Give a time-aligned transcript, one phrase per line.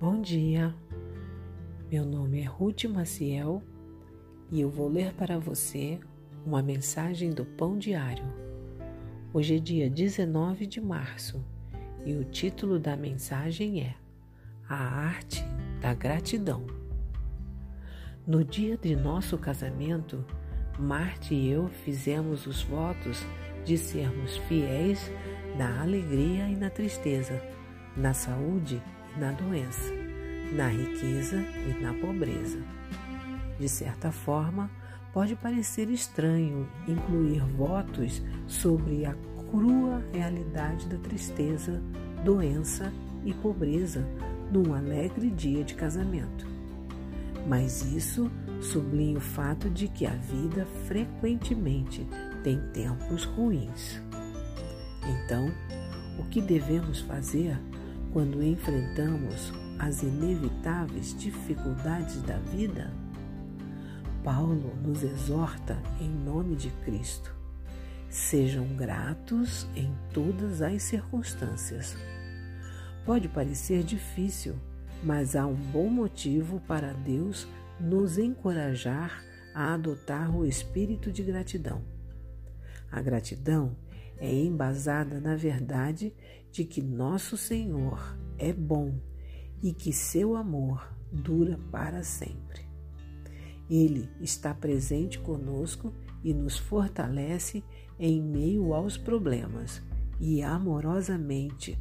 [0.00, 0.72] Bom dia,
[1.90, 3.60] meu nome é Ruth Maciel
[4.48, 5.98] e eu vou ler para você
[6.46, 8.24] uma mensagem do Pão Diário.
[9.34, 11.44] Hoje é dia 19 de março
[12.06, 13.96] e o título da mensagem é
[14.68, 15.44] A Arte
[15.80, 16.64] da Gratidão.
[18.24, 20.24] No dia de nosso casamento,
[20.78, 23.26] Marte e eu fizemos os votos
[23.64, 25.10] de sermos fiéis
[25.56, 27.42] na alegria e na tristeza,
[27.96, 29.92] na saúde e na doença,
[30.52, 31.36] na riqueza
[31.66, 32.58] e na pobreza.
[33.58, 34.70] De certa forma,
[35.12, 39.14] pode parecer estranho incluir votos sobre a
[39.50, 41.82] crua realidade da tristeza,
[42.24, 42.92] doença
[43.24, 44.06] e pobreza
[44.52, 46.46] num alegre dia de casamento.
[47.46, 48.30] Mas isso
[48.60, 52.06] sublinha o fato de que a vida frequentemente
[52.44, 54.00] tem tempos ruins.
[55.24, 55.50] Então,
[56.18, 57.58] o que devemos fazer
[58.18, 62.92] quando enfrentamos as inevitáveis dificuldades da vida?
[64.24, 67.32] Paulo nos exorta em nome de Cristo.
[68.10, 71.96] Sejam gratos em todas as circunstâncias.
[73.06, 74.56] Pode parecer difícil,
[75.00, 77.46] mas há um bom motivo para Deus
[77.78, 79.22] nos encorajar
[79.54, 81.84] a adotar o espírito de gratidão.
[82.90, 83.76] A gratidão
[84.20, 86.14] é embasada na verdade
[86.50, 88.94] de que nosso Senhor é bom
[89.62, 92.66] e que seu amor dura para sempre.
[93.70, 95.92] Ele está presente conosco
[96.24, 97.62] e nos fortalece
[97.98, 99.82] em meio aos problemas
[100.18, 101.78] e amorosamente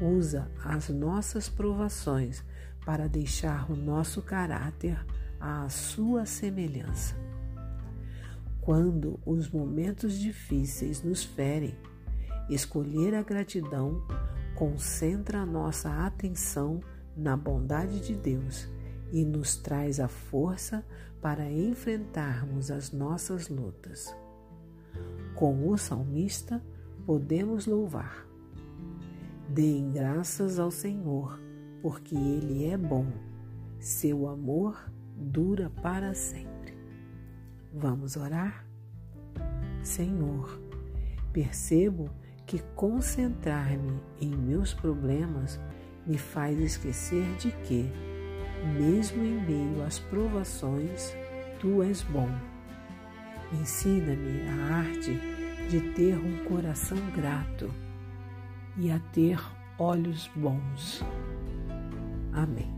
[0.00, 2.44] usa as nossas provações
[2.84, 5.04] para deixar o nosso caráter
[5.38, 7.14] à sua semelhança.
[8.60, 11.74] Quando os momentos difíceis nos ferem,
[12.48, 14.02] escolher a gratidão
[14.54, 16.80] concentra a nossa atenção
[17.16, 18.68] na bondade de Deus
[19.10, 20.84] e nos traz a força
[21.20, 24.14] para enfrentarmos as nossas lutas.
[25.34, 26.62] Com o salmista,
[27.06, 28.26] podemos louvar.
[29.48, 31.40] Deem graças ao Senhor,
[31.82, 33.06] porque Ele é bom,
[33.78, 34.76] seu amor
[35.16, 36.59] dura para sempre.
[37.72, 38.66] Vamos orar?
[39.82, 40.60] Senhor,
[41.32, 42.10] percebo
[42.44, 45.60] que concentrar-me em meus problemas
[46.04, 47.88] me faz esquecer de que,
[48.76, 51.14] mesmo em meio às provações,
[51.60, 52.28] tu és bom.
[53.52, 55.20] Ensina-me a arte
[55.68, 57.72] de ter um coração grato
[58.76, 59.40] e a ter
[59.78, 61.04] olhos bons.
[62.32, 62.74] Amém.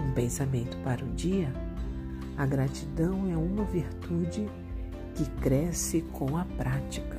[0.00, 1.52] Um pensamento para o dia
[2.36, 4.48] a gratidão é uma virtude
[5.14, 7.16] que cresce com a prática.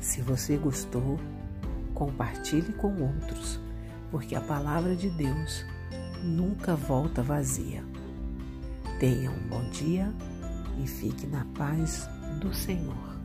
[0.00, 1.18] Se você gostou,
[1.94, 3.60] compartilhe com outros,
[4.10, 5.64] porque a palavra de Deus
[6.22, 7.84] nunca volta vazia.
[9.00, 10.12] Tenha um bom dia
[10.82, 12.08] e fique na paz
[12.40, 13.18] do Senhor.